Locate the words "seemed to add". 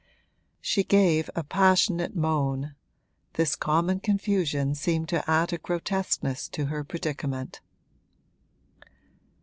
4.73-5.53